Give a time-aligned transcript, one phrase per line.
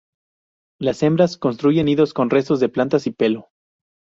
[0.79, 3.49] Las hembras construyen nidos con restos de plantas y pelo.